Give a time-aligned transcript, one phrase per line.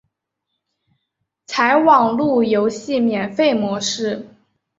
[1.45, 4.25] 采网路游戏免费模式。